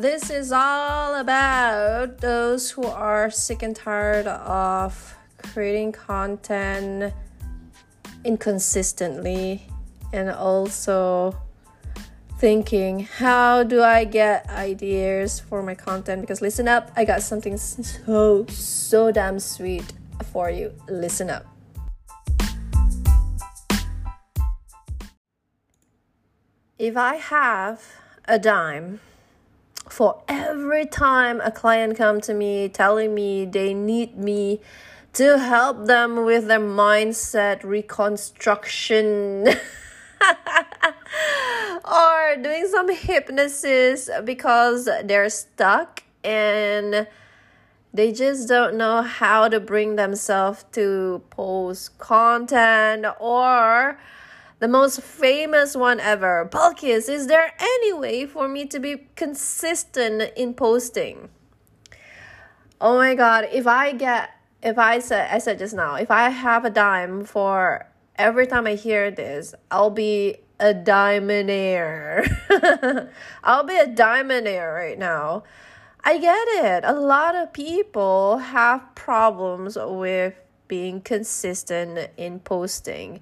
[0.00, 5.14] This is all about those who are sick and tired of
[5.52, 7.12] creating content
[8.24, 9.68] inconsistently
[10.10, 11.36] and also
[12.38, 16.22] thinking, how do I get ideas for my content?
[16.22, 19.92] Because listen up, I got something so, so damn sweet
[20.32, 20.72] for you.
[20.88, 21.44] Listen up.
[26.78, 27.84] If I have
[28.24, 29.00] a dime
[29.90, 34.60] for every time a client come to me telling me they need me
[35.12, 39.48] to help them with their mindset reconstruction
[41.84, 47.08] or doing some hypnosis because they're stuck and
[47.92, 53.98] they just don't know how to bring themselves to post content or
[54.60, 56.48] the most famous one ever.
[56.50, 61.30] Balkizz, is there any way for me to be consistent in posting?
[62.80, 64.30] Oh my god, if I get
[64.62, 68.66] if I said I said just now, if I have a dime for every time
[68.66, 72.28] I hear this, I'll be a diamondaire.
[73.44, 75.44] I'll be a diamondaire right now.
[76.04, 76.84] I get it.
[76.84, 80.34] A lot of people have problems with
[80.68, 83.20] being consistent in posting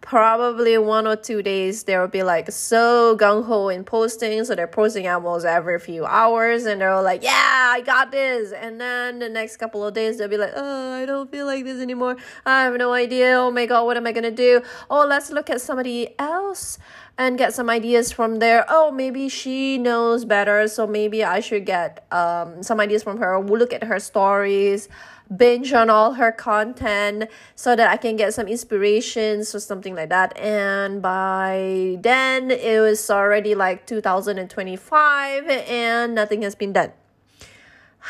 [0.00, 4.54] probably one or two days they will be like so gung ho in posting, so
[4.54, 7.32] they're posting almost every few hours, and they're like, "Yeah,
[7.74, 11.06] I got this," and then the next couple of days they'll be like, "Oh, I
[11.06, 12.16] don't feel like this anymore.
[12.44, 13.36] I have no idea.
[13.36, 14.62] Oh my god, what am I gonna do?
[14.90, 16.78] Oh, let's look at somebody else."
[17.18, 18.66] and get some ideas from there.
[18.68, 23.40] Oh, maybe she knows better, so maybe I should get um some ideas from her.
[23.40, 24.88] We'll look at her stories
[25.34, 30.08] binge on all her content so that I can get some inspirations or something like
[30.10, 30.36] that.
[30.38, 36.92] And by then, it was already like 2025 and nothing has been done.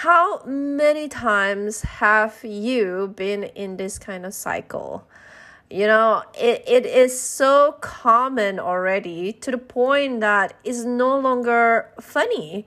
[0.01, 5.09] How many times have you been in this kind of cycle?
[5.71, 11.91] You know, it, it is so common already to the point that it's no longer
[11.99, 12.67] funny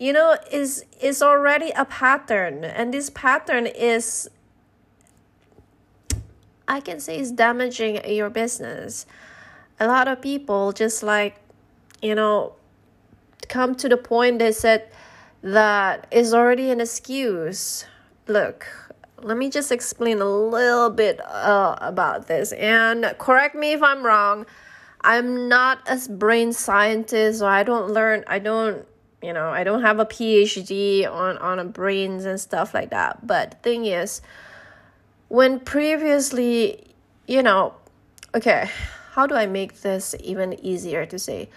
[0.00, 4.28] you know is is already a pattern and this pattern is
[6.66, 9.06] i can say is damaging your business.
[9.78, 11.36] A lot of people just like
[12.02, 12.54] you know
[13.48, 14.90] come to the point they said
[15.42, 17.84] that is already an excuse.
[18.26, 18.66] Look
[19.22, 24.02] let me just explain a little bit uh, about this and correct me if i'm
[24.02, 24.46] wrong.
[25.02, 28.86] I'm not a brain scientist or i don't learn i don't
[29.22, 33.26] you know i don't have a phd on on brains and stuff like that.
[33.26, 34.22] But the thing is
[35.28, 36.94] when previously
[37.26, 37.74] you know
[38.34, 38.68] okay
[39.12, 41.48] how do i make this even easier to say?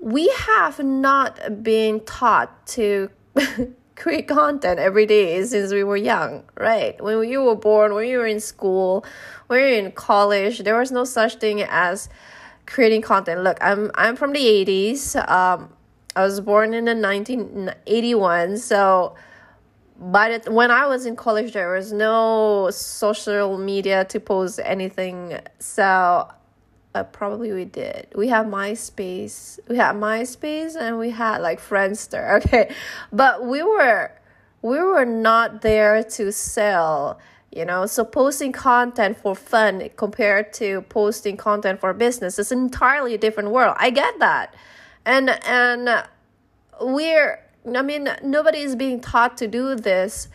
[0.00, 3.08] We have not been taught to
[3.94, 7.00] create content every day since we were young right?
[7.00, 9.04] When you were born when you were in school
[9.46, 12.08] when you were in college there was no such thing as
[12.66, 13.44] creating content.
[13.44, 15.70] Look i'm i'm from the 80s um
[16.14, 19.14] I was born in the 1981, so
[19.98, 25.38] the, when I was in college, there was no social media to post anything.
[25.58, 26.28] So
[26.94, 28.08] uh, probably we did.
[28.14, 29.58] We have MySpace.
[29.68, 32.42] We had MySpace and we had like Friendster.
[32.44, 32.74] Okay,
[33.12, 34.12] but we were
[34.60, 37.18] we were not there to sell.
[37.50, 42.58] You know, so posting content for fun compared to posting content for business is an
[42.60, 43.76] entirely different world.
[43.78, 44.54] I get that
[45.04, 46.04] and and
[46.80, 47.40] we're
[47.76, 50.28] i mean nobody is being taught to do this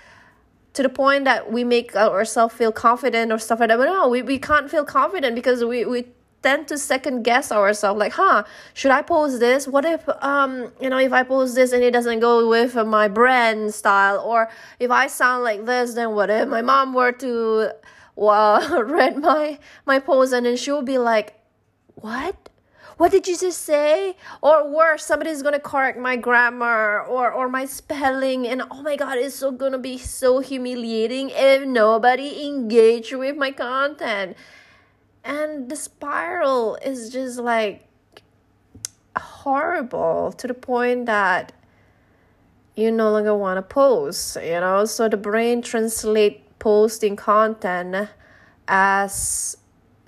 [0.78, 3.78] to the point that we make ourselves feel confident or stuff like that.
[3.78, 6.06] But no we, we can't feel confident because we we
[6.44, 7.98] tend to second guess ourselves.
[8.00, 8.44] Like huh
[8.76, 9.68] should i post this?
[9.68, 13.08] What if um you know if i post this and it doesn't go with my
[13.08, 14.20] brand style?
[14.20, 14.50] Or
[14.80, 17.72] if i sound like this then what if my mom were to
[18.16, 19.58] well read my
[19.88, 21.34] my post and then she'll be like
[21.96, 22.50] what
[22.98, 24.18] what did you just say?
[24.42, 29.18] Or worse, somebody's gonna correct my grammar or, or my spelling, and oh my god,
[29.18, 34.36] it's so gonna be so humiliating if nobody engaged with my content.
[35.24, 37.88] And the spiral is just like
[39.18, 41.52] horrible to the point that
[42.76, 44.86] you no longer want to post, you know?
[44.86, 48.10] So the brain translate posting content
[48.68, 49.58] as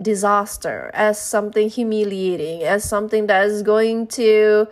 [0.01, 4.67] disaster, as something humiliating, as something that is going to,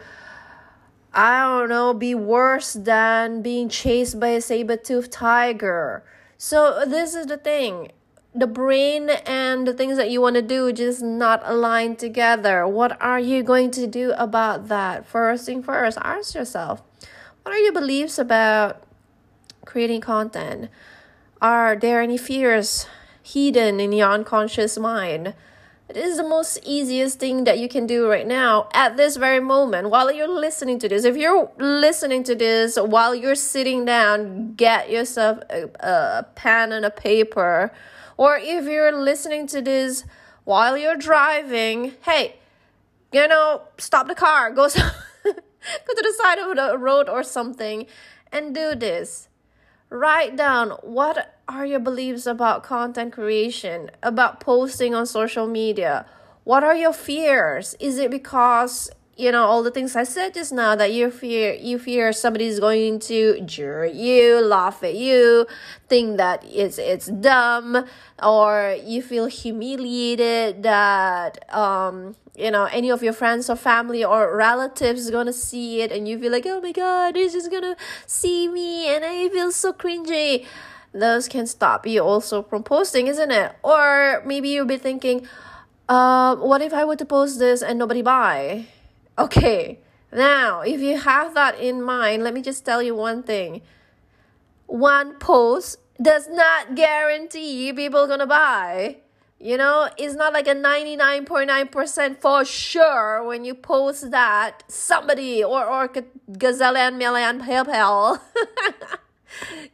[1.14, 6.04] I don't know, be worse than being chased by a saber toothed tiger.
[6.38, 7.92] So, this is the thing
[8.38, 12.68] the brain and the things that you want to do just not align together.
[12.68, 15.08] What are you going to do about that?
[15.08, 16.84] First thing first, ask yourself
[17.42, 18.84] What are your beliefs about
[19.66, 20.70] creating content?
[21.42, 22.86] Are there any fears
[23.34, 25.34] hidden in your unconscious mind?
[25.90, 29.40] It is the most easiest thing that you can do right now at this very
[29.40, 31.06] moment while you're listening to this.
[31.06, 36.84] If you're listening to this while you're sitting down, get yourself a, a pen and
[36.84, 37.72] a paper.
[38.18, 40.04] Or if you're listening to this
[40.44, 42.36] while you're driving, hey,
[43.14, 44.68] you know, stop the car, go,
[45.24, 45.42] go to
[46.02, 47.86] the side of the road or something
[48.32, 49.27] and do this.
[49.90, 56.06] Write down what are your beliefs about content creation, about posting on social media?
[56.44, 57.74] What are your fears?
[57.80, 61.54] Is it because you know all the things I said just now that you fear
[61.54, 65.48] you fear somebody's going to jeer at you, laugh at you,
[65.90, 67.86] think that it's it's dumb,
[68.22, 74.38] or you feel humiliated that um you know any of your friends or family or
[74.38, 77.76] relatives is gonna see it and you feel like oh my god they're just gonna
[78.06, 80.46] see me and I feel so cringy.
[80.94, 83.56] Those can stop you also from posting, isn't it?
[83.62, 85.28] Or maybe you'll be thinking,
[85.90, 88.66] uh, what if I were to post this and nobody buy?
[89.20, 89.80] Okay,
[90.12, 93.62] now if you have that in mind, let me just tell you one thing.
[94.68, 98.98] One post does not guarantee people gonna buy.
[99.40, 105.66] You know, it's not like a 99.9% for sure when you post that somebody or
[105.66, 108.20] or gazillion million PayPal.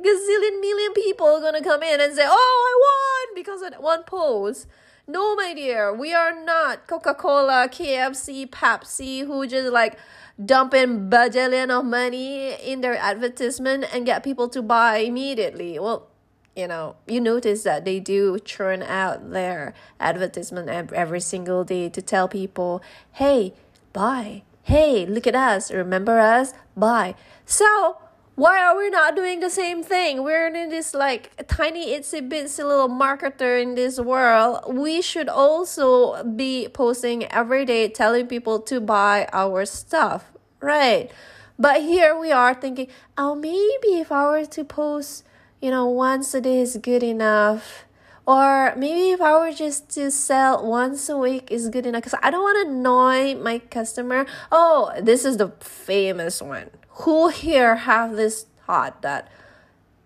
[0.01, 2.31] gazillion million people are gonna come in and say, "Oh,
[2.69, 4.67] I won!" because of one post.
[5.05, 9.97] No, my dear, we are not Coca Cola, KFC, Pepsi, who just like
[10.43, 15.77] dump in bajillion of money in their advertisement and get people to buy immediately.
[15.77, 16.07] Well,
[16.55, 22.01] you know, you notice that they do churn out their advertisement every single day to
[22.01, 23.53] tell people, hey,
[23.91, 24.43] buy.
[24.63, 25.69] Hey, look at us.
[25.69, 26.53] Remember us?
[26.77, 27.15] Buy.
[27.45, 27.97] So,
[28.35, 30.23] why are we not doing the same thing?
[30.23, 34.73] We're in this like tiny itsy bitsy little marketer in this world.
[34.73, 41.11] We should also be posting every day telling people to buy our stuff, right?
[41.59, 42.87] But here we are thinking,
[43.17, 45.23] oh, maybe if I were to post,
[45.61, 47.85] you know, once a day is good enough.
[48.25, 52.19] Or maybe if I were just to sell once a week is good enough because
[52.23, 54.25] I don't want to annoy my customer.
[54.51, 59.31] Oh, this is the famous one who here have this thought that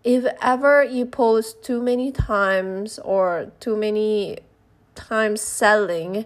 [0.04, 4.38] if ever you post too many times or too many
[4.95, 6.25] times selling,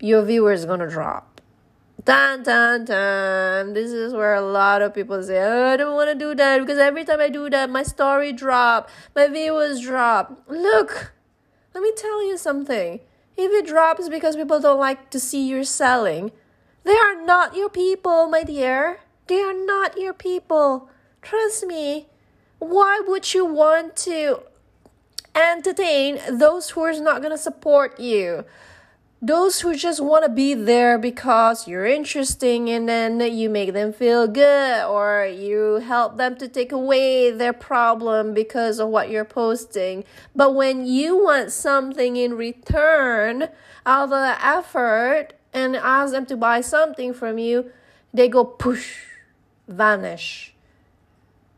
[0.00, 1.40] your viewers gonna drop.
[2.04, 3.72] Dun dun dun.
[3.72, 6.60] This is where a lot of people say, oh, I don't want to do that
[6.60, 10.42] because every time I do that, my story drop, my viewers drop.
[10.48, 11.12] Look,
[11.74, 13.00] let me tell you something.
[13.36, 16.32] If it drops because people don't like to see you selling,
[16.84, 19.00] they are not your people, my dear.
[19.30, 20.90] They are not your people.
[21.22, 22.08] Trust me.
[22.58, 24.42] Why would you want to
[25.36, 28.44] entertain those who are not going to support you?
[29.22, 33.92] Those who just want to be there because you're interesting and then you make them
[33.92, 39.24] feel good or you help them to take away their problem because of what you're
[39.24, 40.02] posting.
[40.34, 43.48] But when you want something in return
[43.86, 47.70] all the effort and ask them to buy something from you,
[48.12, 49.04] they go push
[49.70, 50.54] vanish.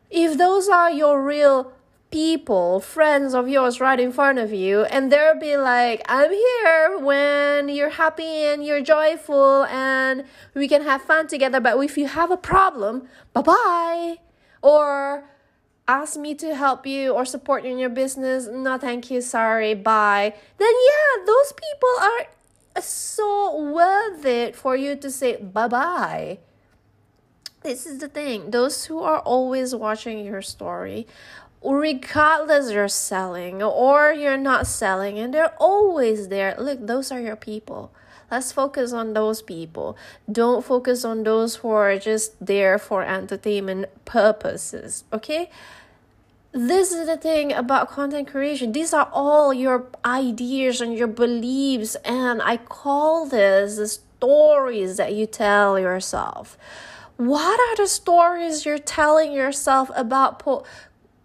[0.09, 1.73] If those are your real
[2.11, 6.99] people, friends of yours right in front of you, and they'll be like, I'm here
[6.99, 12.07] when you're happy and you're joyful and we can have fun together, but if you
[12.07, 14.17] have a problem, bye bye.
[14.61, 15.25] Or
[15.87, 19.73] ask me to help you or support you in your business, no thank you, sorry,
[19.73, 20.35] bye.
[20.59, 26.39] Then yeah, those people are so worth it for you to say bye bye
[27.63, 28.51] this is the thing.
[28.51, 31.07] Those who are always watching your story
[31.63, 36.55] regardless you're selling or you're not selling and they're always there.
[36.59, 37.91] Look those are your people.
[38.29, 39.95] Let's focus on those people.
[40.29, 45.49] Don't focus on those who are just there for entertainment purposes okay?
[46.51, 48.73] This is the thing about content creation.
[48.73, 55.13] These are all your ideas and your beliefs and i call this the stories that
[55.13, 56.57] you tell yourself
[57.17, 60.63] what are the stories you're telling yourself about po-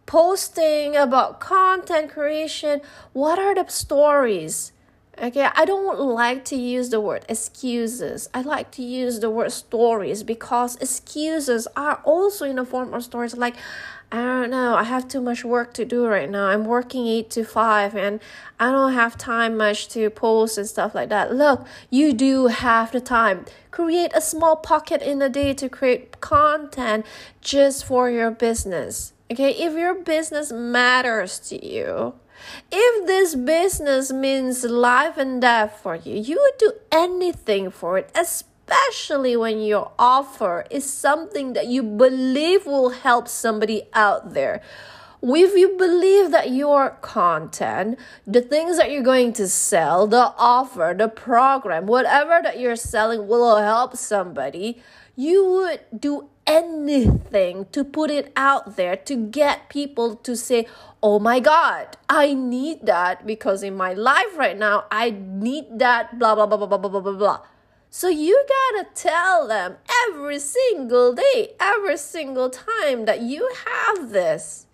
[0.07, 2.81] posting, about content creation?
[3.13, 4.73] What are the stories?
[5.21, 8.29] Okay, I don't like to use the word excuses.
[8.33, 13.03] I like to use the word stories because excuses are also in the form of
[13.03, 13.57] stories like
[14.11, 16.47] I don't know, I have too much work to do right now.
[16.47, 18.21] I'm working 8 to 5 and
[18.59, 21.35] I don't have time much to post and stuff like that.
[21.35, 23.45] Look, you do have the time.
[23.71, 27.05] Create a small pocket in a day to create content
[27.43, 29.13] just for your business.
[29.31, 32.15] Okay, if your business matters to you,
[32.73, 38.11] if this business means life and death for you, you would do anything for it,
[38.15, 38.58] especially
[39.37, 44.61] when your offer is something that you believe will help somebody out there.
[45.21, 50.95] If you believe that your content, the things that you're going to sell, the offer,
[50.97, 54.81] the program, whatever that you're selling will help somebody,
[55.17, 60.67] you would do anything to put it out there to get people to say,
[61.03, 66.19] Oh my God, I need that because in my life right now, I need that,
[66.19, 67.41] blah, blah, blah, blah, blah, blah, blah, blah.
[67.91, 69.77] So you gotta tell them
[70.07, 74.67] every single day, every single time that you have this.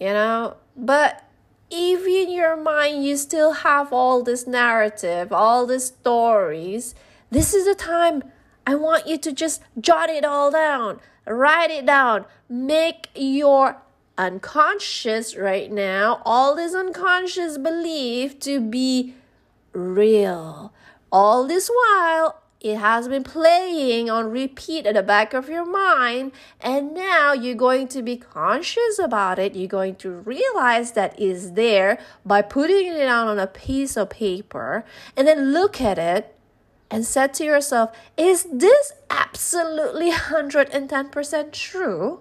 [0.00, 0.56] You know?
[0.76, 1.24] But
[1.70, 6.94] if in your mind you still have all this narrative, all these stories,
[7.30, 8.24] this is the time
[8.66, 13.76] I want you to just jot it all down, write it down, make your
[14.16, 19.14] unconscious right now, all this unconscious belief to be
[19.72, 20.72] real.
[21.12, 26.32] All this while, it has been playing on repeat at the back of your mind,
[26.58, 29.54] and now you're going to be conscious about it.
[29.54, 34.08] You're going to realize that is there by putting it down on a piece of
[34.08, 36.34] paper and then look at it
[36.90, 42.20] and said to yourself, Is this absolutely 110% true?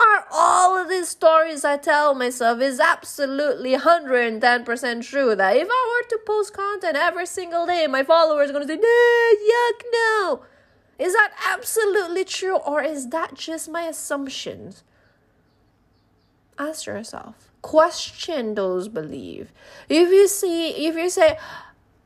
[0.00, 6.02] Are all of these stories I tell myself is absolutely 110% true that if I
[6.02, 9.82] were to post content every single day, my followers are going to say, no, yuck,
[9.92, 10.44] no.
[10.98, 14.84] Is that absolutely true or is that just my assumptions?
[16.58, 17.50] Ask yourself.
[17.60, 19.50] Question those beliefs.
[19.88, 21.38] If you see, if you say,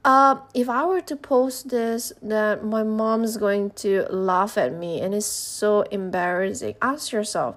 [0.04, 5.00] uh, if I were to post this, that my mom's going to laugh at me
[5.00, 6.74] and it's so embarrassing.
[6.82, 7.56] Ask yourself,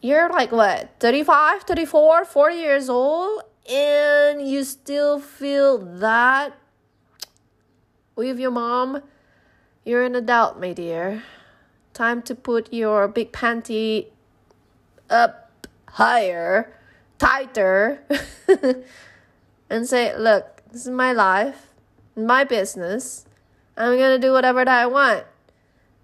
[0.00, 6.56] you're like what, 35, 34, 40 years old, and you still feel that
[8.14, 9.02] with your mom?
[9.84, 11.22] You're an adult, my dear.
[11.94, 14.08] Time to put your big panty
[15.08, 16.74] up higher,
[17.18, 18.02] tighter,
[19.70, 21.68] and say, look, this is my life,
[22.14, 23.26] my business.
[23.76, 25.24] I'm gonna do whatever that I want.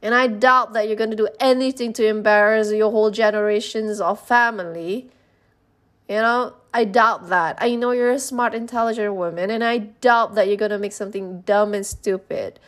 [0.02, 5.08] And I doubt that you're gonna do anything to embarrass your whole generations of family.
[6.08, 7.56] You know, I doubt that.
[7.60, 11.42] I know you're a smart, intelligent woman, and I doubt that you're gonna make something
[11.42, 12.58] dumb and stupid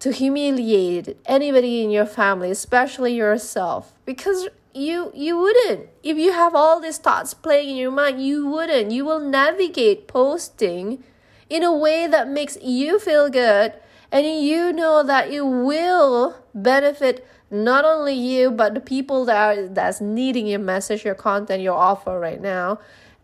[0.00, 3.92] to humiliate anybody in your family, especially yourself.
[4.04, 8.46] Because you you wouldn't if you have all these thoughts playing in your mind you
[8.46, 11.02] wouldn't you will navigate posting
[11.50, 13.74] in a way that makes you feel good
[14.12, 19.66] and you know that it will benefit not only you but the people that are
[19.68, 22.78] that's needing your message your content your offer right now.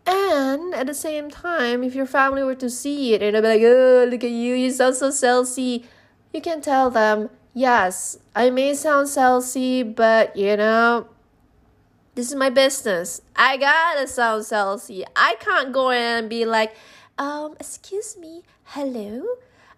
[0.05, 3.61] And at the same time if your family were to see it and be like
[3.63, 5.85] oh look at you you sound so salesy
[6.33, 11.07] you can tell them yes i may sound salesy but you know
[12.19, 13.21] this is my business.
[13.33, 15.05] I gotta sound salesy.
[15.15, 16.75] I can't go in and be like
[17.17, 19.23] um excuse me hello?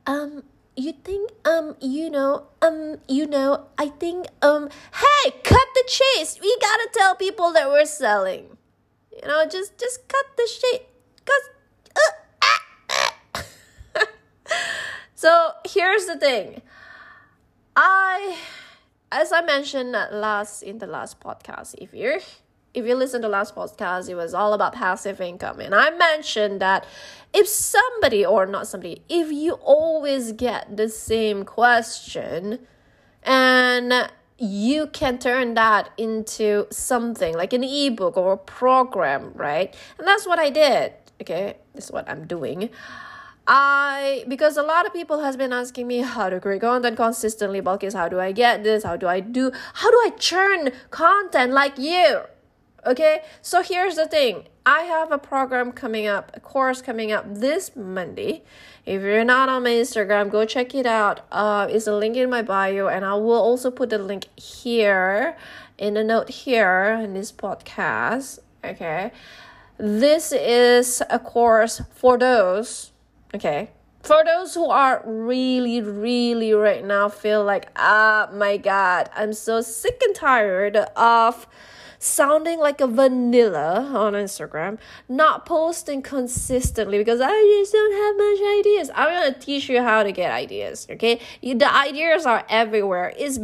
[0.08, 0.41] Um
[0.75, 6.40] you think um you know um you know i think um hey cut the chase.
[6.42, 8.58] We gotta tell people that we're selling.
[9.12, 10.90] You know just just cut the shit
[11.25, 11.50] cause
[11.96, 12.12] uh,
[12.42, 13.46] ah,
[13.98, 14.08] ah.
[15.16, 16.62] so here's the thing.
[17.75, 18.38] I
[19.12, 22.20] as i mentioned last in the last podcast if you're
[22.74, 25.60] if you listen to last podcast, it was all about passive income.
[25.60, 26.86] And I mentioned that
[27.34, 32.60] if somebody, or not somebody, if you always get the same question
[33.24, 39.75] and you can turn that into something like an ebook or a program, right?
[40.00, 40.94] And that's what I did.
[41.22, 42.70] Okay, this is what I'm doing.
[43.48, 47.62] I because a lot of people has been asking me how to create content consistently,
[47.62, 48.84] Balkizz, how do I get this?
[48.84, 52.22] How do I do how do I churn content like you?
[52.86, 57.26] Okay, so here's the thing I have a program coming up, a course coming up
[57.28, 58.44] this Monday.
[58.86, 61.22] If you're not on my Instagram, go check it out.
[61.32, 65.38] Uh, it's a link in my bio, and I will also put the link here
[65.78, 68.40] in the note here in this podcast.
[68.64, 69.12] Okay,
[69.78, 72.92] this is a course for those
[73.34, 73.70] Okay.
[74.04, 79.62] For those who are really, really right now feel like, ah, my God, I'm so
[79.62, 81.48] sick and tired of
[82.01, 88.60] sounding like a vanilla on Instagram, not posting consistently because I just don't have much
[88.60, 88.91] ideas.
[88.96, 91.20] I'm gonna teach you how to get ideas, okay?
[91.41, 93.13] The ideas are everywhere.
[93.17, 93.39] Is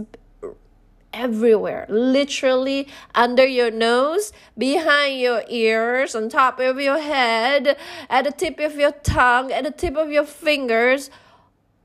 [1.13, 7.77] everywhere, literally under your nose, behind your ears, on top of your head,
[8.09, 11.09] at the tip of your tongue, at the tip of your fingers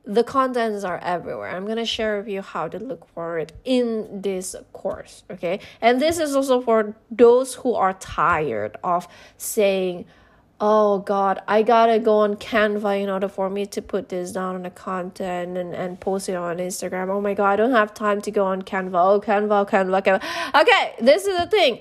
[0.05, 1.51] the contents are everywhere.
[1.51, 5.61] I'm gonna share with you how to look for it in this course, okay?
[5.81, 9.07] And this is also for those who are tired of
[9.37, 10.07] saying,
[10.61, 14.57] oh god, I gotta go on Canva in order for me to put this down
[14.57, 17.09] on the content and, and post it on Instagram.
[17.09, 18.95] Oh my god, I don't have time to go on Canva.
[18.95, 20.61] Oh, Canva, Canva, Canva.
[20.63, 21.81] Okay, this is the thing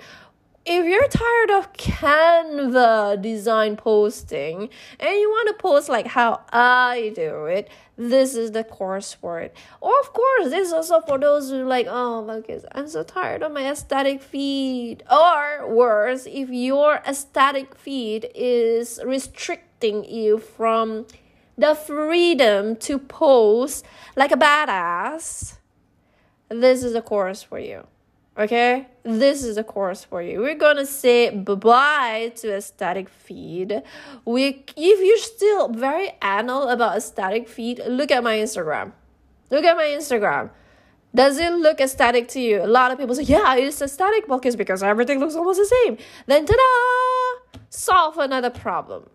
[0.66, 7.14] if you're tired of Canva design posting and you want to post like how I
[7.16, 9.56] do it, this is the course for it.
[9.80, 13.04] Or of course, this is also for those who like, oh my goodness, I'm so
[13.04, 15.04] tired of my aesthetic feed.
[15.12, 21.08] Or worse, if your aesthetic feed is restricting you from
[21.58, 23.84] the freedom to post
[24.16, 25.58] like a badass,
[26.50, 27.88] this is the course for you.
[28.42, 30.40] Okay, this is a course for you.
[30.40, 33.84] We're gonna say bye bye to static feed.
[34.26, 38.94] We, if you're still very anal about aesthetic feed, look at my Instagram.
[39.52, 40.50] Look at my Instagram.
[41.14, 42.64] Does it look aesthetic to you?
[42.64, 45.98] A lot of people say, yeah, it's aesthetic because because everything looks almost the same.
[46.26, 47.60] Then ta-da!
[47.70, 49.08] Solve another problem.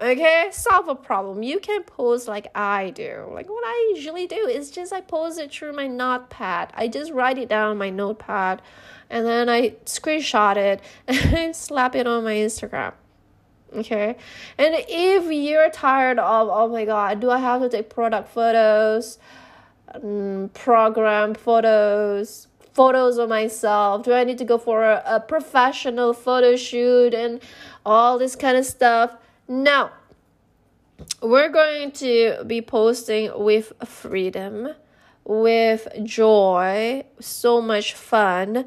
[0.00, 1.44] Okay, solve a problem.
[1.44, 3.28] You can post like I do.
[3.32, 6.72] Like what I usually do is just I post it through my notepad.
[6.74, 8.60] I just write it down on my notepad
[9.08, 12.94] and then I screenshot it and slap it on my Instagram.
[13.72, 14.16] Okay,
[14.56, 19.18] and if you're tired of oh my god, do I have to take product photos,
[19.94, 24.04] um, program photos, photos of myself?
[24.04, 27.40] Do I need to go for a, a professional photo shoot and
[27.84, 29.16] all this kind of stuff?
[29.46, 29.92] Now,
[31.20, 34.70] we're going to be posting with freedom,
[35.24, 38.64] with joy, so much fun.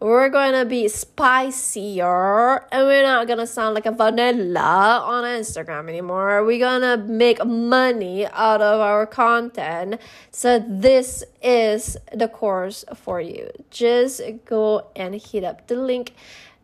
[0.00, 6.44] We're gonna be spicier and we're not gonna sound like a vanilla on Instagram anymore.
[6.44, 10.00] We're gonna make money out of our content.
[10.30, 13.48] So, this is the course for you.
[13.70, 16.14] Just go and hit up the link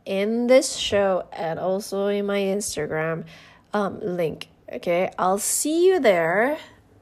[0.05, 3.25] in this show and also in my Instagram
[3.73, 4.49] um, link.
[4.73, 6.59] Okay, I'll see you there.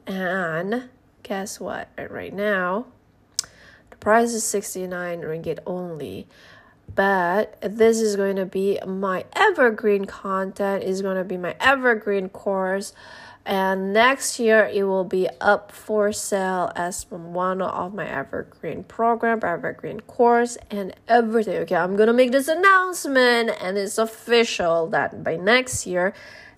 [0.07, 0.89] And
[1.23, 1.89] guess what?
[2.09, 2.87] Right now,
[3.89, 6.27] the price is 69 ringgit only.
[6.95, 12.29] But this is going to be my evergreen content, is going to be my evergreen
[12.29, 12.93] course.
[13.45, 19.39] And next year it will be up for sale as one of my evergreen program,
[19.43, 21.57] evergreen course, and everything.
[21.63, 26.13] Okay, I'm gonna make this announcement, and it's official that by next year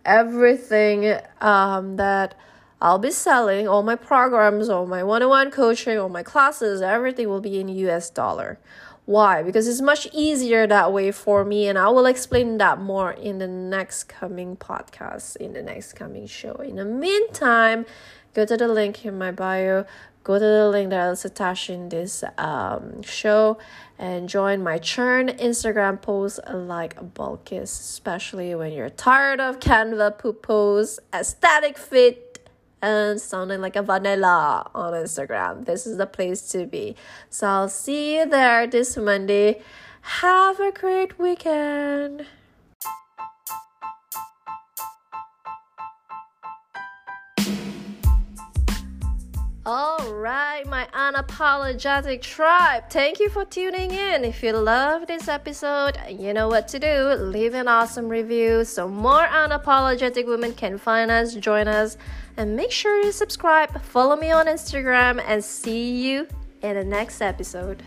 [0.06, 2.36] everything um, that
[2.82, 6.82] I'll be selling, all my programs, all my one on one coaching, all my classes,
[6.82, 8.60] everything will be in US dollar.
[9.06, 9.44] Why?
[9.44, 13.40] Because it's much easier that way for me, and I will explain that more in
[13.40, 16.56] the next coming podcast, in the next coming show.
[16.56, 17.86] In the meantime,
[18.34, 19.86] go to the link in my bio,
[20.24, 23.58] go to the link that is attached in this um, show
[23.98, 30.42] and join my churn Instagram posts like Balkizz, especially when you're tired of Canva poop
[30.42, 32.50] posts, aesthetic fit,
[32.82, 35.66] and sounding like a vanilla on Instagram.
[35.66, 36.96] This is the place to be.
[37.30, 39.62] So I'll see you there this Monday.
[40.02, 42.26] Have a great weekend.
[49.64, 52.90] All right, my unapologetic tribe.
[52.90, 54.26] Thank you for tuning in.
[54.26, 57.14] If you love this episode, you know what to do.
[57.20, 61.96] Leave an awesome review so more unapologetic women can find us, join us,
[62.38, 63.80] and make sure you subscribe.
[63.84, 66.28] Follow me on Instagram and see you
[66.64, 67.84] in the next episode.